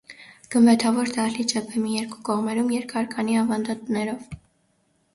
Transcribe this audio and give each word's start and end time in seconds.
Գմբեթաւոր 0.53 1.11
դահլիճ 1.17 1.53
է՝ 1.61 1.63
բեմի 1.69 1.93
երկու 1.97 2.23
կողմերուն 2.33 2.75
երկյարկանի 2.79 3.41
աւանդատներով։ 3.47 4.29